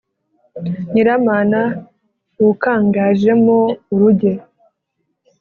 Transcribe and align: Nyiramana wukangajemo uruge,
Nyiramana 0.91 1.61
wukangajemo 2.41 3.57
uruge, 3.93 4.31